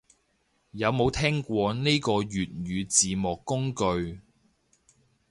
[0.71, 4.19] 有冇聽過呢個粵語字幕工具